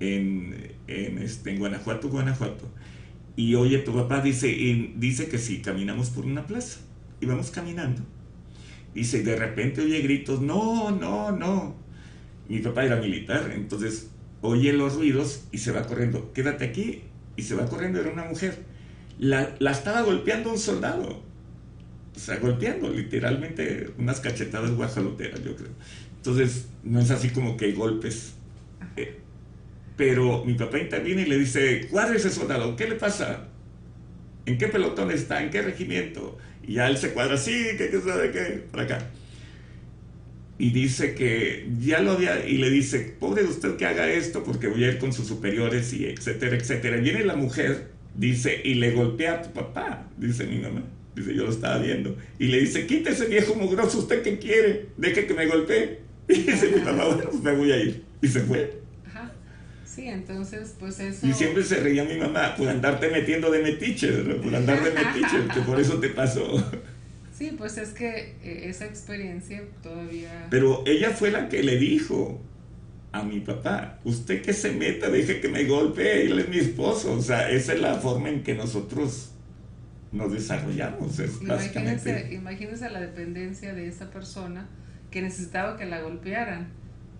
[0.00, 2.68] en, en, este, en Guanajuato, Guanajuato.
[3.36, 4.48] Y oye, tu papá dice,
[4.96, 6.80] dice que si caminamos por una plaza.
[7.20, 8.02] Y vamos caminando.
[8.94, 11.76] Dice, de repente oye gritos, no, no, no.
[12.48, 16.32] Mi papá era militar, entonces oye los ruidos y se va corriendo.
[16.32, 17.02] Quédate aquí.
[17.36, 18.58] Y se va corriendo, era una mujer.
[19.20, 21.22] La, la estaba golpeando un soldado.
[22.14, 25.70] O sea, golpeando, literalmente unas cachetadas guajaloteras, yo creo.
[26.22, 28.34] Entonces, no es así como que golpes.
[28.96, 29.18] Eh,
[29.96, 33.48] pero mi papá interviene y le dice, guarda ese soldado, ¿qué le pasa?
[34.46, 35.42] ¿En qué pelotón está?
[35.42, 36.38] ¿En qué regimiento?
[36.62, 38.62] Y ya él se cuadra así, ¿qué, sabe qué?
[38.70, 39.10] Por acá.
[40.58, 44.68] Y dice que ya lo había, y le dice, pobre usted que haga esto porque
[44.68, 46.98] voy a ir con sus superiores y etcétera, etcétera.
[46.98, 50.84] Viene la mujer, dice, y le golpea a tu papá, dice mi mamá.
[51.16, 52.16] Dice, yo lo estaba viendo.
[52.38, 54.86] Y le dice, quítese viejo mugroso, ¿usted qué quiere?
[54.96, 56.01] Deje que me golpee.
[56.32, 58.04] Y dice papá, bueno, pues me voy a ir.
[58.20, 58.82] Y se fue.
[59.84, 61.26] Sí, entonces, pues eso...
[61.26, 65.36] Y siempre se reía mi mamá por andarte metiendo de metiche, por andar de metiche,
[65.52, 66.64] que por eso te pasó.
[67.36, 70.46] Sí, pues es que eh, esa experiencia todavía...
[70.48, 72.40] Pero ella fue la que le dijo
[73.10, 77.12] a mi papá, usted que se meta, deje que me golpee, él es mi esposo.
[77.12, 79.32] O sea, esa es la forma en que nosotros
[80.12, 81.20] nos desarrollamos.
[81.42, 84.68] imagínense, imagínense la dependencia de esa persona
[85.12, 86.66] que necesitaba que la golpearan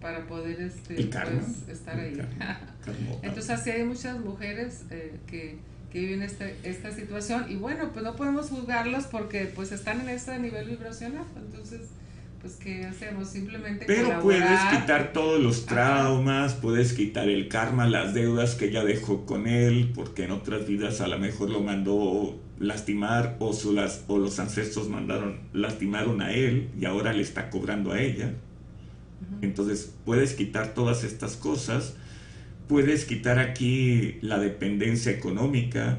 [0.00, 2.20] para poder este, pues, estar ahí.
[3.22, 5.58] Entonces así hay muchas mujeres eh, que,
[5.92, 10.08] que, viven este, esta situación y bueno, pues no podemos juzgarlas porque pues están en
[10.08, 11.82] este nivel vibracional, entonces
[12.40, 13.28] pues ¿qué hacemos?
[13.28, 18.82] Simplemente Pero puedes quitar todos los traumas, puedes quitar el karma, las deudas que ella
[18.82, 23.72] dejó con él, porque en otras vidas a lo mejor lo mandó lastimar o, su,
[23.72, 28.32] las, o los ancestros mandaron, lastimaron a él y ahora le está cobrando a ella.
[29.40, 31.96] Entonces puedes quitar todas estas cosas,
[32.68, 35.98] puedes quitar aquí la dependencia económica.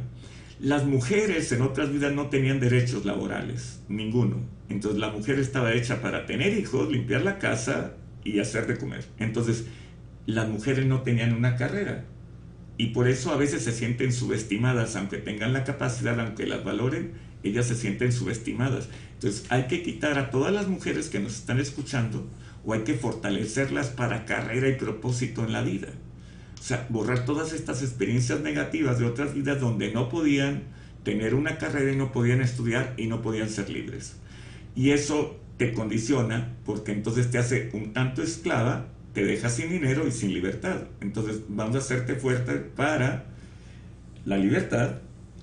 [0.60, 4.38] Las mujeres en otras vidas no tenían derechos laborales, ninguno.
[4.69, 9.04] Entonces la mujer estaba hecha para tener hijos, limpiar la casa y hacer de comer.
[9.19, 9.65] Entonces
[10.26, 12.06] las mujeres no tenían una carrera.
[12.77, 17.13] Y por eso a veces se sienten subestimadas, aunque tengan la capacidad, aunque las valoren,
[17.43, 18.89] ellas se sienten subestimadas.
[19.13, 22.27] Entonces hay que quitar a todas las mujeres que nos están escuchando
[22.65, 25.89] o hay que fortalecerlas para carrera y propósito en la vida.
[26.59, 30.63] O sea, borrar todas estas experiencias negativas de otras vidas donde no podían
[31.03, 34.15] tener una carrera y no podían estudiar y no podían ser libres.
[34.75, 40.08] Y eso te condiciona porque entonces te hace un tanto esclava, te deja sin dinero
[40.08, 40.88] y sin libertad.
[41.02, 43.26] Entonces vamos a hacerte fuerte para
[44.26, 44.95] la libertad,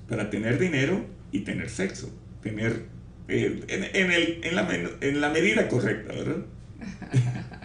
[0.08, 2.10] para tener dinero y tener sexo,
[2.42, 2.86] tener
[3.28, 4.68] eh, en, el, en, la,
[5.00, 6.44] en la medida correcta, ¿verdad?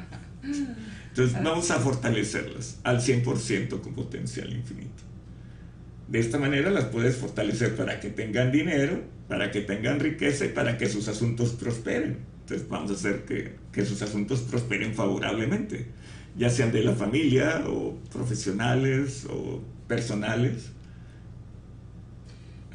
[1.10, 5.04] Entonces vamos a fortalecerlas al 100% con potencial infinito.
[6.08, 10.50] De esta manera las puedes fortalecer para que tengan dinero, para que tengan riqueza y
[10.50, 12.18] para que sus asuntos prosperen.
[12.46, 15.88] Entonces vamos a hacer que, que sus asuntos prosperen favorablemente,
[16.38, 20.70] ya sean de la familia o profesionales o personales.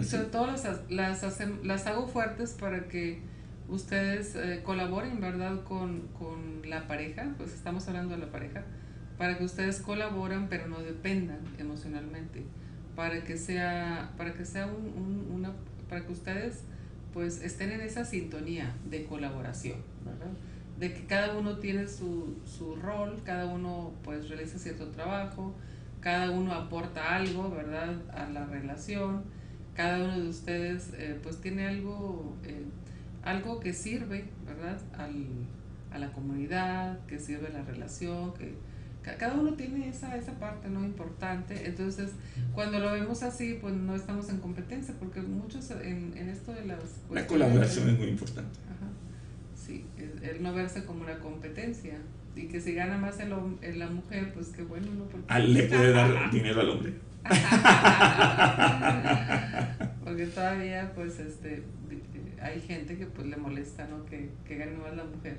[0.02, 1.22] Sobre todo las, las,
[1.62, 3.20] las hago fuertes para que
[3.68, 8.64] ustedes eh, colaboren, ¿verdad?, con, con, la pareja, pues estamos hablando de la pareja,
[9.18, 12.42] para que ustedes colaboren pero no dependan emocionalmente,
[12.96, 15.52] para que sea, para que sea un, una,
[15.88, 16.64] para que ustedes
[17.12, 19.78] pues estén en esa sintonía de colaboración.
[20.78, 25.54] De que cada uno tiene su, su rol, cada uno pues realiza cierto trabajo,
[26.00, 29.24] cada uno aporta algo, ¿verdad?, a la relación,
[29.74, 32.36] cada uno de ustedes eh, pues tiene algo...
[32.44, 32.64] Eh,
[33.22, 34.78] algo que sirve, ¿verdad?
[34.96, 35.26] Al,
[35.90, 38.54] a la comunidad, que sirve a la relación, que
[39.02, 41.66] cada uno tiene esa, esa parte no importante.
[41.66, 42.10] Entonces,
[42.54, 46.66] cuando lo vemos así, pues no estamos en competencia, porque muchos en, en esto de
[46.66, 46.80] las...
[47.10, 48.58] La colaboración es muy importante.
[48.66, 48.90] Ajá,
[49.54, 51.98] sí, el no verse como una competencia.
[52.36, 53.32] Y que si gana más el,
[53.62, 55.04] el la mujer, pues qué bueno, ¿no?
[55.04, 56.94] Porque, ah, le puede dar dinero al hombre.
[60.04, 61.64] porque todavía, pues, este,
[62.40, 64.06] hay gente que pues le molesta, ¿no?
[64.06, 65.38] Que, que gane más la mujer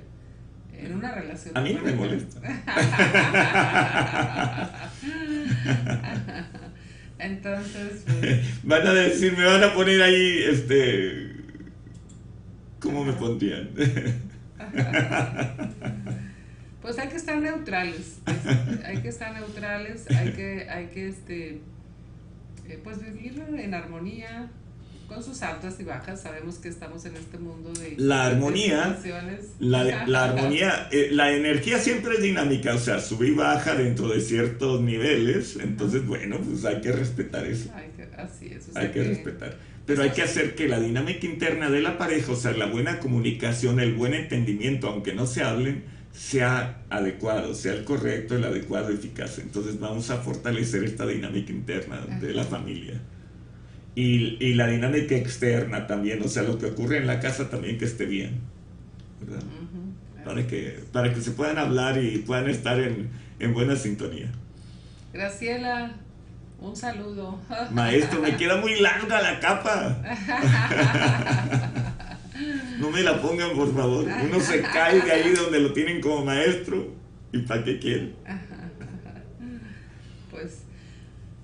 [0.78, 1.56] en una relación.
[1.56, 2.40] A mí no me molesta.
[7.18, 8.04] Entonces.
[8.06, 11.30] Pues, van a decir, me van a poner ahí, este.
[12.80, 13.68] ¿Cómo me pondrían?
[16.82, 18.18] pues hay que estar neutrales.
[18.84, 21.60] Hay que estar neutrales, hay que, hay que este,
[22.68, 24.50] eh, pues vivir en armonía,
[25.12, 26.22] con sus altas y bajas.
[26.22, 28.98] Sabemos que estamos en este mundo de la armonía.
[29.58, 34.08] la, la, armonía, eh, la energía siempre es dinámica, o sea, sube y baja dentro
[34.08, 35.56] de ciertos niveles.
[35.56, 37.70] Entonces, bueno, pues hay que respetar eso.
[37.74, 38.74] Hay que, así es.
[38.76, 39.56] hay que, respetar.
[39.86, 42.98] Pero hay que hacer que la dinámica interna de la pareja, o sea, la buena
[43.00, 48.90] comunicación, el buen entendimiento, aunque no se hablen, sea adecuado, sea el correcto, el adecuado,
[48.90, 49.38] eficaz.
[49.38, 53.00] Entonces vamos a fortalecer esta dinámica interna de la familia.
[53.94, 57.84] Y, la dinámica externa también, o sea, lo que ocurre en la casa también que
[57.84, 58.40] esté bien.
[59.20, 59.42] ¿verdad?
[60.24, 64.30] para, que, para que se puedan hablar y puedan estar en, en buena sintonía.
[65.12, 65.92] Graciela,
[66.60, 67.38] un saludo.
[67.72, 70.02] Maestro, me queda muy larga la capa.
[72.78, 74.04] No me la pongan, por favor.
[74.04, 76.92] Uno se cae de ahí donde lo tienen como maestro.
[77.32, 78.14] ¿Y para qué quieren?
[80.30, 80.62] Pues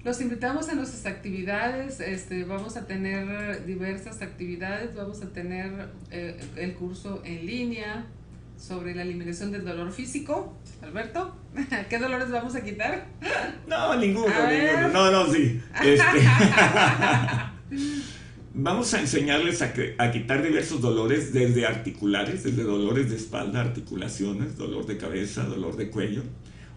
[0.08, 2.00] los invitamos a nuestras actividades.
[2.00, 4.96] Este, vamos a tener diversas actividades.
[4.96, 8.06] Vamos a tener eh, el curso en línea
[8.56, 10.56] sobre la eliminación del dolor físico.
[10.80, 11.36] Alberto,
[11.90, 13.06] ¿qué dolores vamos a quitar?
[13.66, 14.88] No, ninguno, ninguno.
[14.88, 15.60] No, no, sí.
[15.84, 16.04] Este...
[18.54, 24.56] Vamos a enseñarles a, a, quitar diversos dolores desde articulares, desde dolores de espalda, articulaciones,
[24.56, 26.22] dolor de cabeza, dolor de cuello,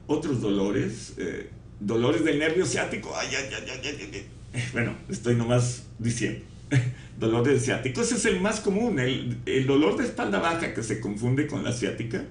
[0.05, 1.49] otros dolores, eh,
[1.81, 3.13] dolores del nervio ciático.
[3.15, 4.25] Ay, ay, ay,
[4.71, 6.45] bueno, estoy nomás diciendo.
[7.19, 10.81] dolor del ciático, ese es el más común, el, el, dolor de espalda baja que
[10.81, 12.23] se confunde con la ciática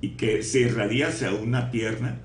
[0.00, 2.18] y que se irradia hacia una pierna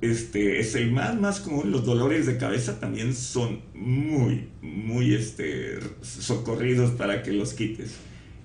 [0.00, 1.70] este, es el más, más común.
[1.70, 7.94] Los dolores de cabeza también son muy, muy este, socorridos para que los quites.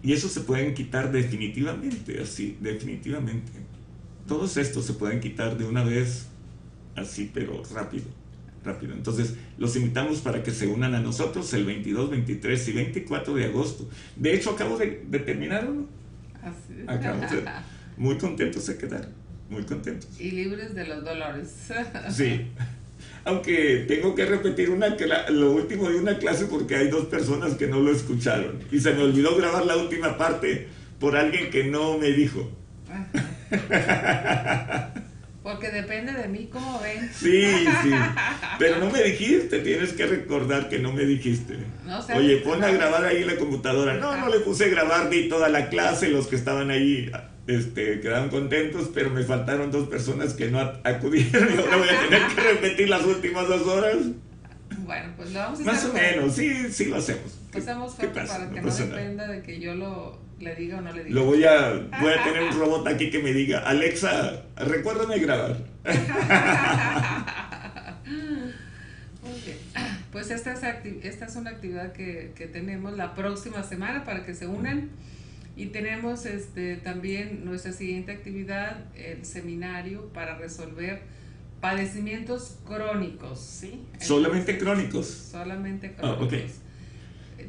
[0.04, 3.52] Y eso se pueden quitar definitivamente, así, definitivamente.
[4.28, 6.28] Todos estos se pueden quitar de una vez,
[6.96, 8.06] así, pero rápido,
[8.64, 8.94] rápido.
[8.94, 13.46] Entonces, los invitamos para que se unan a nosotros el 22, 23 y 24 de
[13.46, 13.90] agosto.
[14.16, 15.88] De hecho, acabo de, de terminar uno.
[16.42, 16.74] Así.
[16.74, 17.46] de,
[17.98, 20.10] muy contentos de quedar muy contentos.
[20.20, 21.50] Y libres de los dolores.
[22.10, 22.48] sí.
[23.24, 24.96] Aunque tengo que repetir una
[25.30, 28.60] lo último de una clase porque hay dos personas que no lo escucharon.
[28.72, 30.68] Y se me olvidó grabar la última parte
[31.00, 32.50] por alguien que no me dijo.
[35.44, 37.10] Porque depende de mí, ¿cómo ven?
[37.14, 37.44] Sí,
[37.84, 37.92] sí.
[38.60, 41.58] Pero no me dijiste, tienes que recordar que no me dijiste.
[42.16, 43.96] Oye, pon a grabar ahí la computadora.
[43.96, 47.12] No, no le puse a grabar, di toda la clase, los que estaban ahí
[47.48, 52.08] este, quedaron contentos, pero me faltaron dos personas que no acudieron y ahora voy a
[52.08, 53.98] tener que repetir las últimas dos horas.
[54.86, 55.74] Bueno, pues lo vamos a hacer.
[55.74, 57.40] Más o menos, sí, sí lo hacemos.
[57.52, 61.16] Pasamos para que no, dependa de que yo lo le diga o no le diga.
[61.16, 65.58] Lo voy a, voy a tener un robot aquí que me diga, Alexa, recuérdame grabar.
[70.12, 70.62] Pues esta es,
[71.06, 74.90] esta es una actividad que, que tenemos la próxima semana para que se unan.
[75.56, 81.02] Y tenemos este, también nuestra siguiente actividad, el seminario para resolver
[81.62, 83.86] padecimientos crónicos, ¿sí?
[84.00, 85.08] Solamente crónicos.
[85.08, 86.24] Solamente crónicos.
[86.24, 86.62] Ah,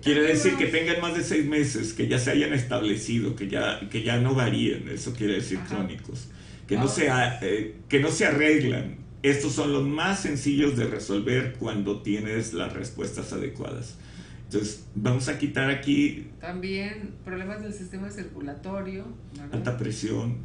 [0.01, 3.89] Quiere decir que tengan más de seis meses, que ya se hayan establecido, que ya,
[3.91, 6.29] que ya no varíen, eso quiere decir crónicos,
[6.67, 7.09] que no, se,
[7.43, 8.97] eh, que no se arreglan.
[9.23, 13.97] Estos son los más sencillos de resolver cuando tienes las respuestas adecuadas.
[14.45, 16.29] Entonces, vamos a quitar aquí...
[16.41, 19.07] También problemas del sistema circulatorio.
[19.53, 20.39] Alta presión,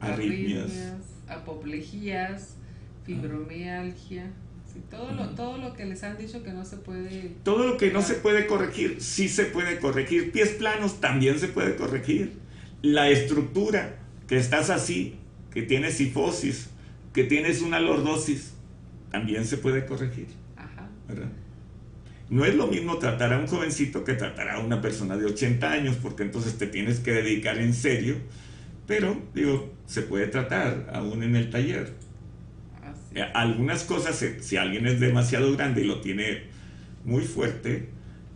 [0.00, 0.72] arritmias.
[1.28, 2.56] apoplejías,
[3.04, 4.32] fibromialgia.
[4.80, 7.32] Todo, lo, todo lo que les han dicho que no se puede...
[7.44, 10.32] Todo lo que no se puede corregir, sí se puede corregir.
[10.32, 12.32] Pies planos también se puede corregir.
[12.82, 13.96] La estructura,
[14.28, 15.16] que estás así,
[15.52, 16.70] que tienes sifosis,
[17.12, 18.54] que tienes una lordosis,
[19.10, 20.28] también se puede corregir.
[20.56, 20.88] Ajá.
[21.08, 21.30] ¿verdad?
[22.32, 25.70] No es lo mismo tratar a un jovencito que tratar a una persona de 80
[25.70, 28.16] años, porque entonces te tienes que dedicar en serio,
[28.86, 31.92] pero digo, se puede tratar aún en el taller.
[33.14, 36.44] Eh, algunas cosas, si alguien es demasiado grande y lo tiene
[37.04, 37.88] muy fuerte,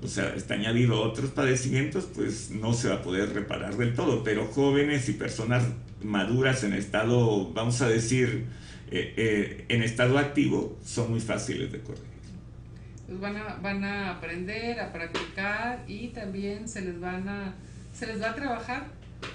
[0.03, 3.95] o sea, está añadido a otros padecimientos, pues no se va a poder reparar del
[3.95, 5.65] todo, pero jóvenes y personas
[6.03, 8.47] maduras en estado, vamos a decir,
[8.91, 12.07] eh, eh, en estado activo, son muy fáciles de corregir.
[13.07, 17.55] Pues van a, van a aprender, a practicar y también se les van a,
[17.95, 18.89] se les va a trabajar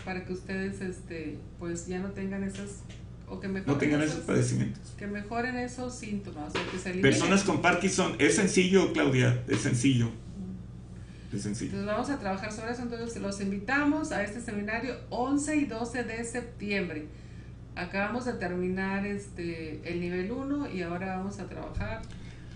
[0.06, 2.84] para que ustedes este pues ya no tengan esas
[3.32, 4.94] o que mejoren no tengan esos, padecimientos.
[4.98, 6.52] Que mejoren esos síntomas.
[7.02, 10.12] Personas con Parkinson, es sencillo, Claudia, es sencillo.
[11.34, 11.72] Es sencillo.
[11.72, 16.04] Entonces vamos a trabajar sobre eso, entonces los invitamos a este seminario 11 y 12
[16.04, 17.08] de septiembre.
[17.76, 22.02] Acabamos de terminar este el nivel 1 y ahora vamos a trabajar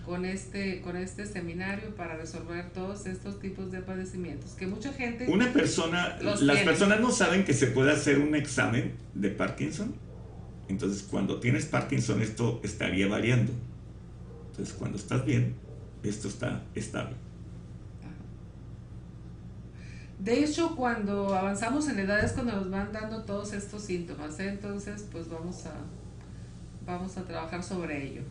[0.04, 4.52] con este, con este seminario para resolver todos estos tipos de padecimientos.
[4.52, 5.26] Que mucha gente...
[5.28, 10.05] Una persona, las personas no saben que se puede hacer un examen de Parkinson.
[10.68, 13.52] Entonces, cuando tienes Parkinson, esto estaría variando.
[14.50, 15.54] Entonces, cuando estás bien,
[16.02, 17.14] esto está estable.
[20.18, 24.48] De hecho, cuando avanzamos en edades, cuando nos van dando todos estos síntomas, ¿eh?
[24.48, 25.74] entonces, pues vamos a,
[26.86, 28.22] vamos a trabajar sobre ello.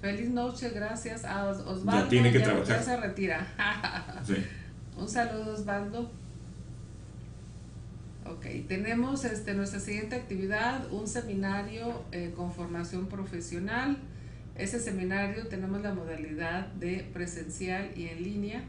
[0.00, 2.04] Feliz noche, gracias a Osvaldo.
[2.04, 2.78] Ya tiene que trabajar.
[2.78, 3.46] Ya se retira.
[4.96, 6.10] Un saludo, Osvaldo.
[8.26, 13.96] Ok, tenemos este, nuestra siguiente actividad, un seminario eh, con formación profesional.
[14.56, 18.62] Ese seminario tenemos la modalidad de presencial y en línea.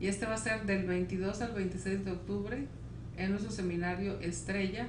[0.00, 2.66] Y este va a ser del 22 al 26 de octubre
[3.16, 4.88] en nuestro seminario Estrella.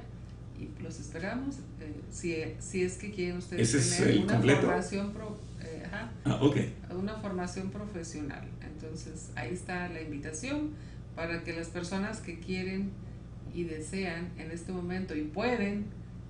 [0.60, 1.58] Y los esperamos.
[1.82, 5.14] Eh, si, si, es que quieren ustedes tener una formación
[6.26, 6.40] Ah,
[6.96, 8.48] una formación profesional.
[8.62, 10.72] Entonces, ahí está la invitación
[11.16, 12.92] para que las personas que quieren
[13.56, 15.86] y desean en este momento y pueden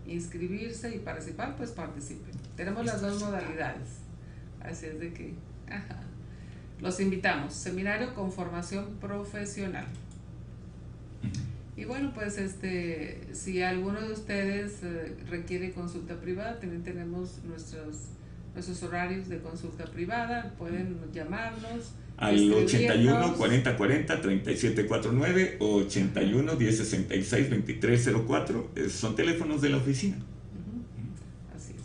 [0.06, 2.32] inscribirse y participar, pues participen.
[2.56, 4.00] Tenemos las dos modalidades.
[4.62, 5.34] Así es de que
[6.80, 7.54] los invitamos.
[7.54, 9.88] Seminario con formación profesional.
[11.76, 18.10] Y bueno, pues este, si alguno de ustedes eh, requiere consulta privada, también tenemos nuestros
[18.54, 21.92] nuestros horarios de consulta privada, pueden llamarnos.
[22.18, 29.70] Al 81 40 40 37 49 o 81 10 66 23 04 son teléfonos de
[29.70, 30.16] la oficina.
[31.54, 31.84] Así es.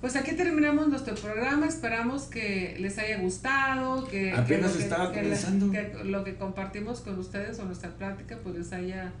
[0.00, 1.66] Pues aquí terminamos nuestro programa.
[1.66, 7.58] Esperamos que les haya gustado, que, que, lo, que, que lo que compartimos con ustedes
[7.58, 9.12] o nuestra plática pues les haya,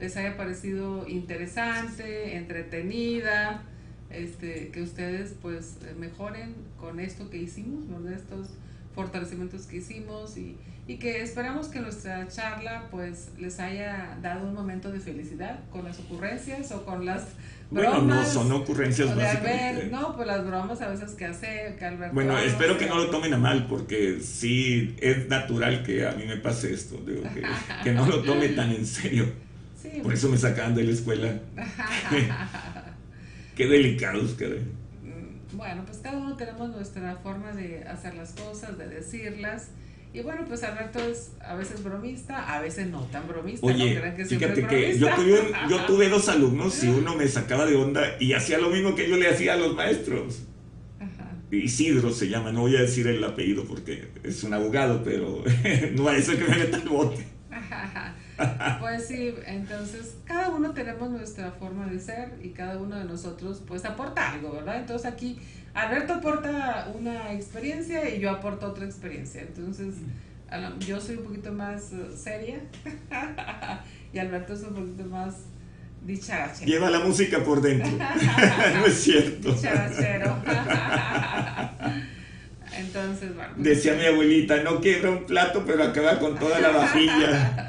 [0.00, 3.62] les haya parecido interesante, entretenida
[4.10, 8.48] este, que ustedes pues mejoren con esto que hicimos, de estos
[8.96, 10.56] fortalecimientos que hicimos y,
[10.88, 15.84] y, que esperamos que nuestra charla pues les haya dado un momento de felicidad con
[15.84, 17.26] las ocurrencias o con las
[17.70, 18.00] bromas.
[18.00, 19.88] Bueno, no son ocurrencias básicamente.
[19.92, 23.10] no, pues las bromas a veces que hace que Alberto Bueno, espero que no lo
[23.10, 27.42] tomen a mal porque sí es natural que a mí me pase esto, digo, que,
[27.84, 29.26] que no lo tome tan en serio.
[29.80, 31.38] Sí, Por eso me sacaban de la escuela.
[33.54, 34.62] Qué delicados, caray.
[35.56, 39.70] Bueno, pues cada uno tenemos nuestra forma de hacer las cosas, de decirlas.
[40.12, 43.66] Y bueno, pues Alberto es a veces bromista, a veces no tan bromista.
[43.66, 48.02] Oye, fíjate que yo tuve, yo tuve dos alumnos y uno me sacaba de onda
[48.20, 50.42] y hacía lo mismo que yo le hacía a los maestros.
[51.50, 55.42] Isidro se llama, no voy a decir el apellido porque es un abogado, pero
[55.94, 57.24] no a eso que me meta el bote.
[58.80, 63.62] Pues sí, entonces cada uno tenemos nuestra forma de ser y cada uno de nosotros
[63.66, 64.78] pues aporta algo, ¿verdad?
[64.78, 65.38] Entonces aquí
[65.74, 69.42] Alberto aporta una experiencia y yo aporto otra experiencia.
[69.42, 69.94] Entonces
[70.80, 72.60] yo soy un poquito más eh, seria
[74.12, 75.34] y Alberto es un poquito más
[76.06, 76.70] dicharachero.
[76.70, 77.90] Lleva la música por dentro.
[78.76, 79.52] no es cierto.
[79.52, 80.36] Dicharachero.
[82.78, 83.52] Entonces, bueno.
[83.56, 87.65] Decía mi abuelita, no quiebra un plato, pero acaba con toda la vajilla.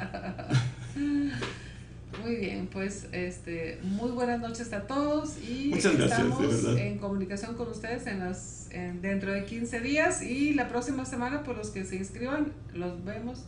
[2.88, 8.70] Pues este, muy buenas noches a todos y estamos en comunicación con ustedes en las,
[9.02, 13.44] dentro de 15 días y la próxima semana, por los que se inscriban, los vemos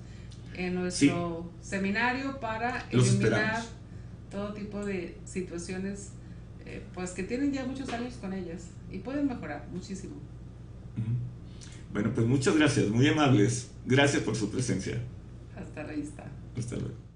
[0.53, 3.62] en nuestro seminario para eliminar
[4.30, 6.11] todo tipo de situaciones
[6.66, 10.16] eh, pues que tienen ya muchos años con ellas y pueden mejorar muchísimo.
[11.95, 13.70] Bueno, pues muchas gracias, muy amables.
[13.86, 15.01] Gracias por su presencia.
[15.57, 16.26] Hasta la vista.
[16.59, 17.10] Hasta luego.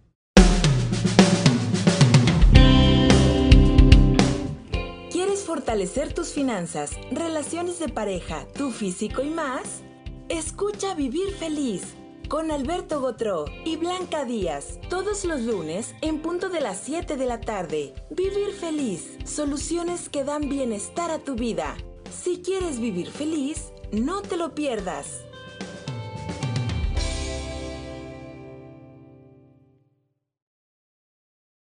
[5.45, 9.82] Fortalecer tus finanzas, relaciones de pareja, tu físico y más?
[10.28, 11.95] Escucha Vivir Feliz
[12.28, 17.26] con Alberto Gotró y Blanca Díaz todos los lunes en punto de las 7 de
[17.26, 17.95] la tarde.
[18.11, 21.76] Vivir Feliz, soluciones que dan bienestar a tu vida.
[22.11, 25.24] Si quieres vivir feliz, no te lo pierdas.